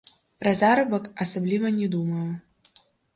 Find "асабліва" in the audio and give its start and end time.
1.25-1.67